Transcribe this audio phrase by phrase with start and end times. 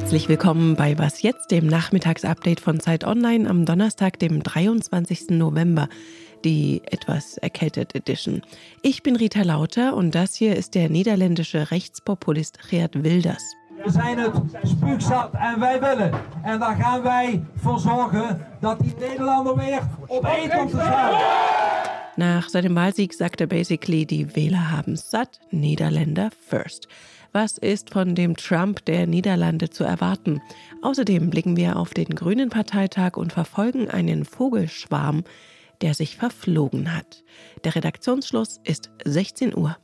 [0.00, 5.28] Herzlich willkommen bei Was jetzt, dem Nachmittagsupdate von Zeit Online am Donnerstag, dem 23.
[5.30, 5.88] November,
[6.42, 8.42] die etwas erkältet Edition.
[8.82, 13.42] Ich bin Rita Lauter und das hier ist der niederländische Rechtspopulist Geert Wilders.
[13.84, 14.32] We zijn het
[14.62, 16.12] spuugzat en wij willen.
[16.42, 21.79] En daar gaan wij voor zorgen dat die Nederlander weer op één komt te staan.
[22.20, 26.86] Nach seinem Wahlsieg sagt er basically, die Wähler haben satt, Niederländer first.
[27.32, 30.42] Was ist von dem Trump der Niederlande zu erwarten?
[30.82, 35.24] Außerdem blicken wir auf den Grünen Parteitag und verfolgen einen Vogelschwarm,
[35.80, 37.24] der sich verflogen hat.
[37.64, 39.78] Der Redaktionsschluss ist 16 Uhr.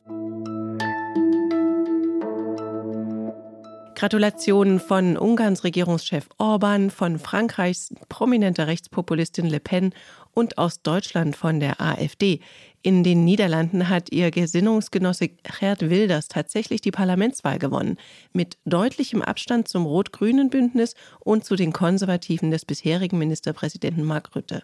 [3.95, 9.95] Gratulationen von Ungarns Regierungschef Orban, von Frankreichs prominenter Rechtspopulistin Le Pen
[10.37, 12.41] und aus Deutschland von der AfD.
[12.83, 17.97] In den Niederlanden hat ihr Gesinnungsgenosse Gerd Wilders tatsächlich die Parlamentswahl gewonnen,
[18.33, 24.63] mit deutlichem Abstand zum rot-grünen Bündnis und zu den Konservativen des bisherigen Ministerpräsidenten Mark Rutte.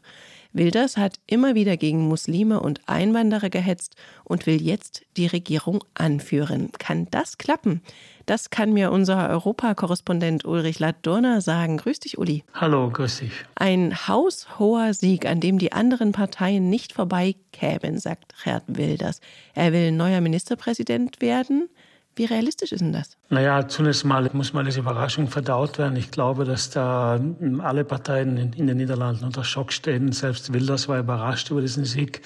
[0.53, 6.71] Wilders hat immer wieder gegen Muslime und Einwanderer gehetzt und will jetzt die Regierung anführen.
[6.79, 7.81] Kann das klappen?
[8.27, 11.79] Das kann mir unser Europakorrespondent Ulrich Ladurner sagen.
[11.79, 12.45] Grüß dich, Uli.
[12.55, 13.33] Hallo, grüß dich.
[13.57, 19.21] Ein haushoher Sieg, an dem die anderen Parteien nicht vorbeikämen, sagt Gerd Wilders.
[19.55, 21.69] Er will neuer Ministerpräsident werden.
[22.17, 23.17] Wie realistisch ist denn das?
[23.31, 25.97] Naja, zunächst mal muss mal als Überraschung verdaut werden.
[25.97, 27.21] Ich glaube, dass da
[27.61, 30.11] alle Parteien in, den Niederlanden unter Schock stehen.
[30.11, 32.23] Selbst Wilders war überrascht über diesen Sieg.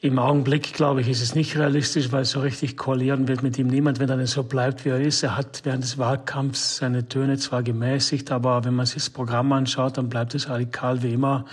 [0.00, 3.66] Im Augenblick, glaube ich, ist es nicht realistisch, weil so richtig koalieren wird mit ihm
[3.66, 5.24] niemand, wenn er denn so bleibt, wie er ist.
[5.24, 9.52] Er hat während des Wahlkampfs seine Töne zwar gemäßigt, aber wenn man sich das Programm
[9.52, 11.44] anschaut, dann bleibt es radikal wie immer.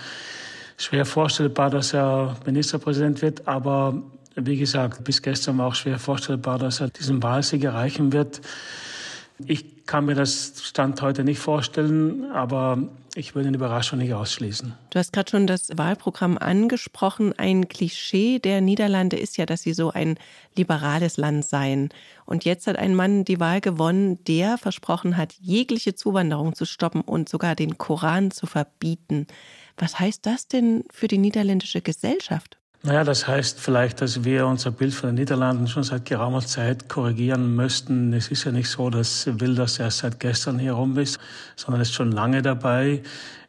[0.82, 4.02] Schwer vorstellbar, dass er Ministerpräsident wird, aber
[4.34, 8.40] wie gesagt, bis gestern war auch schwer vorstellbar, dass er diesen Wahlsieg erreichen wird.
[9.46, 12.78] Ich kann mir das Stand heute nicht vorstellen, aber
[13.14, 14.74] ich würde eine Überraschung nicht ausschließen.
[14.88, 17.34] Du hast gerade schon das Wahlprogramm angesprochen.
[17.36, 20.16] Ein Klischee der Niederlande ist ja, dass sie so ein
[20.56, 21.90] liberales Land seien.
[22.24, 27.02] Und jetzt hat ein Mann die Wahl gewonnen, der versprochen hat, jegliche Zuwanderung zu stoppen
[27.02, 29.26] und sogar den Koran zu verbieten.
[29.76, 32.58] Was heißt das denn für die niederländische Gesellschaft?
[32.84, 36.88] Naja, das heißt vielleicht, dass wir unser Bild von den Niederlanden schon seit geraumer Zeit
[36.88, 38.12] korrigieren müssten.
[38.12, 41.20] Es ist ja nicht so, dass Wilders erst seit gestern hier rum ist,
[41.54, 43.00] sondern ist schon lange dabei.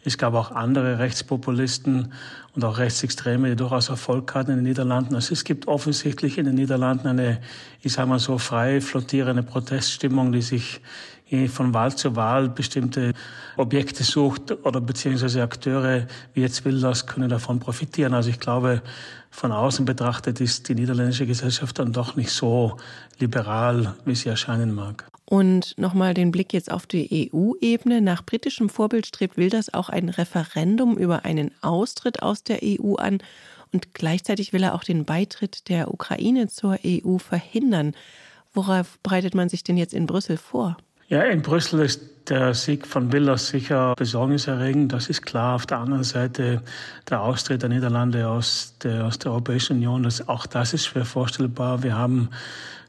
[0.03, 2.13] Es gab auch andere Rechtspopulisten
[2.53, 5.15] und auch Rechtsextreme, die durchaus Erfolg hatten in den Niederlanden.
[5.15, 7.41] Also es gibt offensichtlich in den Niederlanden eine,
[7.81, 10.79] ich sage mal so, frei flottierende Proteststimmung, die sich
[11.47, 13.13] von Wahl zu Wahl bestimmte
[13.57, 18.13] Objekte sucht oder beziehungsweise Akteure wie jetzt Wilders können davon profitieren.
[18.13, 18.81] Also ich glaube,
[19.31, 22.77] von außen betrachtet ist die niederländische Gesellschaft dann doch nicht so
[23.19, 25.07] liberal, wie sie erscheinen mag.
[25.25, 28.01] Und nochmal den Blick jetzt auf die EU-Ebene.
[28.01, 33.19] Nach britischem Vorbild strebt Wilders auch ein Referendum über einen Austritt aus der EU an.
[33.71, 37.93] Und gleichzeitig will er auch den Beitritt der Ukraine zur EU verhindern.
[38.53, 40.77] Worauf bereitet man sich denn jetzt in Brüssel vor?
[41.13, 44.91] Ja, in Brüssel ist der Sieg von Wilders sicher besorgniserregend.
[44.91, 45.53] Das ist klar.
[45.53, 46.63] Auf der anderen Seite
[47.07, 51.05] der Austritt der Niederlande aus der, aus der Europäischen Union, das, auch das ist schwer
[51.05, 51.83] vorstellbar.
[51.83, 52.29] Wir haben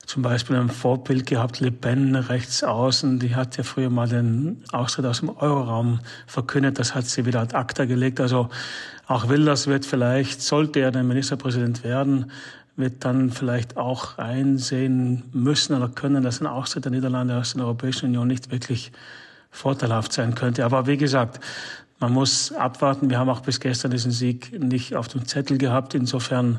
[0.06, 4.64] zum Beispiel ein Vorbild gehabt, Le Pen rechts außen, die hat ja früher mal den
[4.72, 8.22] Austritt aus dem Euroraum verkündet, das hat sie wieder ad acta gelegt.
[8.22, 8.48] Also
[9.06, 12.30] auch Wilders wird vielleicht, sollte er der Ministerpräsident werden,
[12.76, 17.64] wird dann vielleicht auch einsehen müssen oder können, dass ein Austritt der Niederlande aus der
[17.64, 18.90] Europäischen Union nicht wirklich
[19.50, 20.64] vorteilhaft sein könnte.
[20.64, 21.40] Aber wie gesagt,
[22.00, 23.08] man muss abwarten.
[23.10, 25.94] Wir haben auch bis gestern diesen Sieg nicht auf dem Zettel gehabt.
[25.94, 26.58] Insofern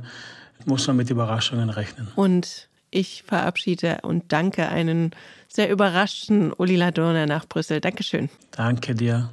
[0.66, 2.08] muss man mit Überraschungen rechnen.
[2.16, 5.12] Und ich verabschiede und danke einen
[5.50, 7.82] sehr überraschten Uli Ladurner nach Brüssel.
[7.82, 8.30] Dankeschön.
[8.52, 9.30] Danke dir.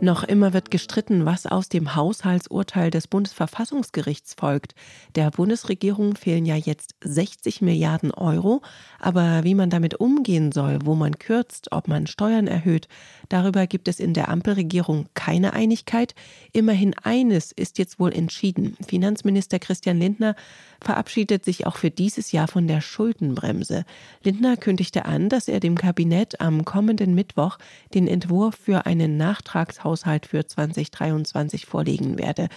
[0.00, 4.76] Noch immer wird gestritten, was aus dem Haushaltsurteil des Bundesverfassungsgerichts folgt.
[5.16, 8.62] Der Bundesregierung fehlen ja jetzt 60 Milliarden Euro,
[9.00, 12.86] aber wie man damit umgehen soll, wo man kürzt, ob man Steuern erhöht,
[13.28, 16.14] darüber gibt es in der Ampelregierung keine Einigkeit.
[16.52, 18.76] Immerhin eines ist jetzt wohl entschieden.
[18.86, 20.36] Finanzminister Christian Lindner
[20.80, 23.84] verabschiedet sich auch für dieses Jahr von der Schuldenbremse.
[24.22, 27.58] Lindner kündigte an, dass er dem Kabinett am kommenden Mittwoch
[27.94, 32.48] den Entwurf für einen Nachtragshaushalt für 2023 vorlegen werde.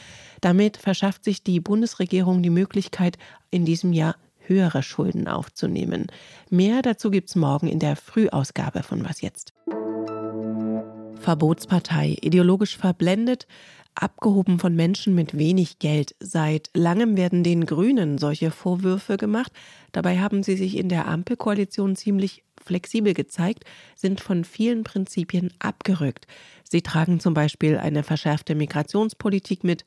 [0.42, 3.18] Damit verschafft sich die Bundesregierung die Möglichkeit,
[3.50, 6.08] in diesem Jahr höhere Schulden aufzunehmen.
[6.50, 9.54] Mehr dazu gibt's morgen in der Frühausgabe von Was jetzt.
[11.22, 13.46] Verbotspartei, ideologisch verblendet,
[13.96, 16.16] abgehoben von Menschen mit wenig Geld.
[16.20, 19.52] Seit langem werden den Grünen solche Vorwürfe gemacht.
[19.92, 26.28] Dabei haben sie sich in der Ampelkoalition ziemlich flexibel gezeigt, sind von vielen Prinzipien abgerückt.
[26.72, 29.84] Sie tragen zum Beispiel eine verschärfte Migrationspolitik mit,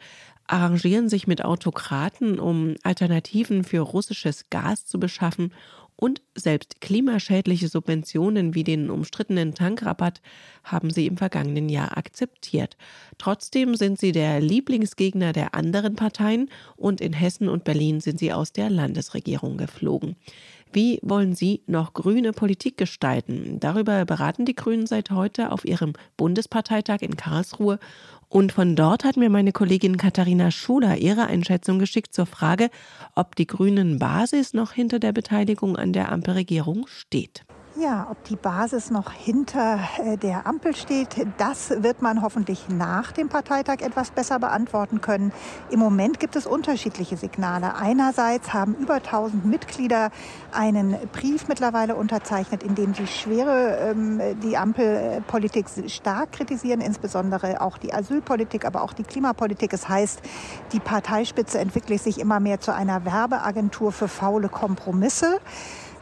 [0.47, 5.55] arrangieren sich mit Autokraten, um Alternativen für russisches Gas zu beschaffen
[5.97, 10.21] und selbst klimaschädliche Subventionen wie den umstrittenen Tankrabatt
[10.63, 12.77] haben sie im vergangenen Jahr akzeptiert.
[13.17, 18.35] Trotzdem sind sie der Lieblingsgegner der anderen Parteien und in Hessen und Berlin sind sie
[18.35, 20.17] aus der Landesregierung geflogen.
[20.75, 23.61] Wie wollen Sie noch grüne Politik gestalten?
[23.61, 27.79] Darüber beraten die Grünen seit heute auf ihrem Bundesparteitag in Karlsruhe.
[28.29, 32.71] Und von dort hat mir meine Kollegin Katharina Schuler ihre Einschätzung geschickt zur Frage,
[33.15, 37.45] ob die Grünen Basis noch hinter der Beteiligung an der Ampelregierung steht.
[37.77, 43.11] Ja, ob die Basis noch hinter äh, der Ampel steht, das wird man hoffentlich nach
[43.11, 45.33] dem Parteitag etwas besser beantworten können.
[45.71, 47.75] Im Moment gibt es unterschiedliche Signale.
[47.75, 50.13] Einerseits haben über 1000 Mitglieder
[50.53, 57.77] einen Brief mittlerweile unterzeichnet, in dem sie schwere ähm, die Ampelpolitik stark kritisieren, insbesondere auch
[57.77, 59.73] die Asylpolitik, aber auch die Klimapolitik.
[59.73, 60.21] Es heißt,
[60.73, 65.41] die Parteispitze entwickelt sich immer mehr zu einer Werbeagentur für faule Kompromisse.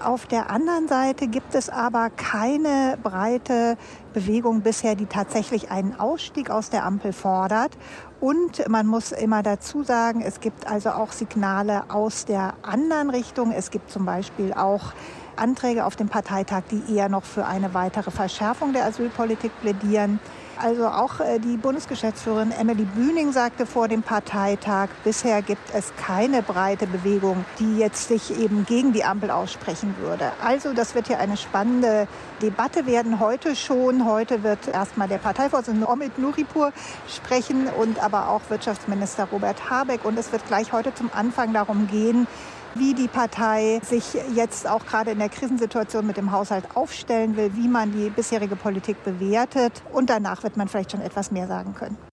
[0.05, 3.77] Auf der anderen Seite gibt es aber keine breite
[4.13, 7.79] Bewegung bisher, die tatsächlich einen Ausstieg aus der Ampel fordert.
[8.21, 13.53] Und man muss immer dazu sagen, es gibt also auch Signale aus der anderen Richtung.
[13.53, 14.93] Es gibt zum Beispiel auch
[15.37, 20.21] Anträge auf dem Parteitag, die eher noch für eine weitere Verschärfung der Asylpolitik plädieren.
[20.59, 26.43] Also auch äh, die Bundesgeschäftsführerin Emily Bühning sagte vor dem Parteitag, bisher gibt es keine
[26.43, 30.31] breite Bewegung, die jetzt sich eben gegen die Ampel aussprechen würde.
[30.45, 32.07] Also das wird ja eine spannende
[32.43, 34.05] Debatte werden heute schon.
[34.07, 36.73] Heute wird erstmal der Parteivorsitzende Omid Nuripur
[37.09, 40.05] sprechen und aber auch Wirtschaftsminister Robert Habeck.
[40.05, 42.29] Und es wird gleich heute zum Anfang darum gehen,
[42.75, 44.05] wie die Partei sich
[44.35, 48.57] jetzt auch gerade in der Krisensituation mit dem Haushalt aufstellen will, wie man die bisherige
[48.57, 49.83] Politik bewertet.
[49.93, 52.12] Und danach wird man vielleicht schon etwas mehr sagen können.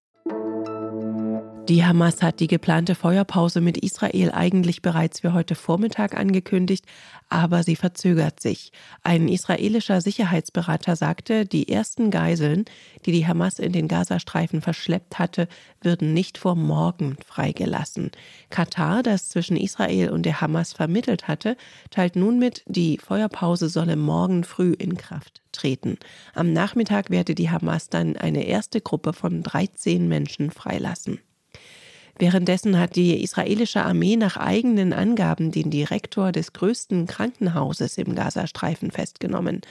[1.70, 6.84] Die Hamas hat die geplante Feuerpause mit Israel eigentlich bereits für heute Vormittag angekündigt,
[7.28, 8.72] aber sie verzögert sich.
[9.04, 12.64] Ein israelischer Sicherheitsberater sagte, die ersten Geiseln,
[13.06, 15.46] die die Hamas in den Gazastreifen verschleppt hatte,
[15.80, 18.10] würden nicht vor morgen freigelassen.
[18.48, 21.56] Katar, das zwischen Israel und der Hamas vermittelt hatte,
[21.90, 25.98] teilt nun mit, die Feuerpause solle morgen früh in Kraft treten.
[26.34, 31.20] Am Nachmittag werde die Hamas dann eine erste Gruppe von 13 Menschen freilassen.
[32.20, 38.90] Währenddessen hat die israelische Armee nach eigenen Angaben den Direktor des größten Krankenhauses im Gazastreifen
[38.90, 39.62] festgenommen.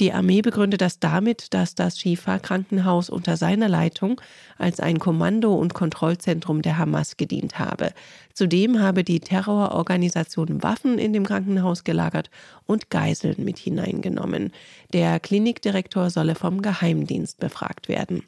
[0.00, 4.22] Die Armee begründet das damit, dass das Shifa-Krankenhaus unter seiner Leitung
[4.56, 7.92] als ein Kommando- und Kontrollzentrum der Hamas gedient habe.
[8.32, 12.30] Zudem habe die Terrororganisation Waffen in dem Krankenhaus gelagert
[12.64, 14.50] und Geiseln mit hineingenommen.
[14.94, 18.22] Der Klinikdirektor solle vom Geheimdienst befragt werden.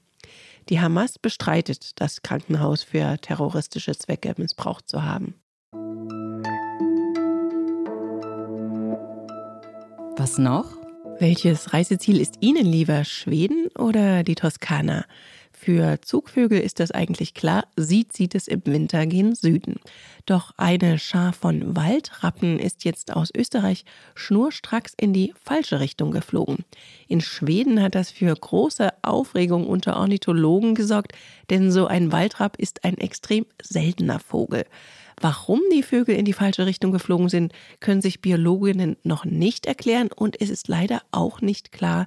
[0.69, 5.35] Die Hamas bestreitet, das Krankenhaus für terroristische Zwecke missbraucht zu haben.
[10.17, 10.77] Was noch?
[11.19, 15.05] Welches Reiseziel ist Ihnen lieber, Schweden oder die Toskana?
[15.65, 19.77] Für Zugvögel ist das eigentlich klar, sie zieht es im Winter gen Süden.
[20.27, 26.67] Doch eine Schar von Waldrappen ist jetzt aus Österreich schnurstracks in die falsche Richtung geflogen.
[27.09, 31.13] In Schweden hat das für große Aufregung unter Ornithologen gesorgt,
[31.49, 34.67] denn so ein Waldrapp ist ein extrem seltener Vogel.
[35.19, 40.11] Warum die Vögel in die falsche Richtung geflogen sind, können sich Biologinnen noch nicht erklären
[40.15, 42.06] und es ist leider auch nicht klar,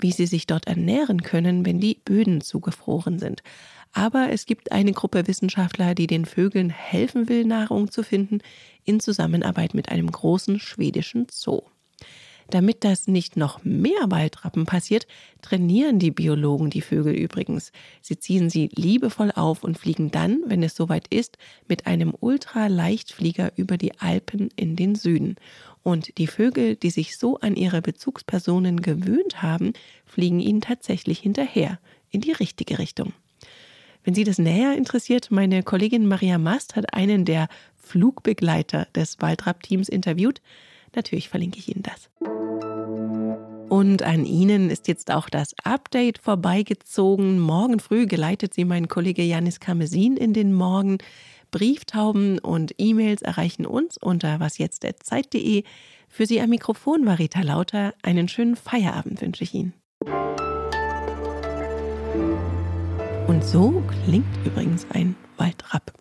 [0.00, 3.42] wie sie sich dort ernähren können, wenn die Böden zugefroren sind.
[3.92, 8.38] Aber es gibt eine Gruppe Wissenschaftler, die den Vögeln helfen will, Nahrung zu finden,
[8.84, 11.62] in Zusammenarbeit mit einem großen schwedischen Zoo.
[12.50, 15.06] Damit das nicht noch mehr Waldrappen passiert,
[15.40, 17.70] trainieren die Biologen die Vögel übrigens.
[18.02, 21.38] Sie ziehen sie liebevoll auf und fliegen dann, wenn es soweit ist,
[21.68, 25.36] mit einem Ultraleichtflieger über die Alpen in den Süden.
[25.84, 29.72] Und die Vögel, die sich so an ihre Bezugspersonen gewöhnt haben,
[30.04, 31.78] fliegen ihnen tatsächlich hinterher,
[32.10, 33.12] in die richtige Richtung.
[34.02, 39.88] Wenn Sie das näher interessiert, meine Kollegin Maria Mast hat einen der Flugbegleiter des Waldrapp-Teams
[39.88, 40.40] interviewt.
[40.94, 42.10] Natürlich verlinke ich Ihnen das.
[43.68, 47.38] Und an Ihnen ist jetzt auch das Update vorbeigezogen.
[47.38, 50.98] Morgen früh geleitet Sie mein Kollege Janis Kamesin in den Morgen.
[51.52, 55.64] Brieftauben und E-Mails erreichen uns unter wasjetzt.zeit.de.
[56.08, 57.94] Für Sie am Mikrofon war Rita Lauter.
[58.02, 59.72] Einen schönen Feierabend wünsche ich Ihnen.
[63.28, 65.92] Und so klingt übrigens ein Waldrapp.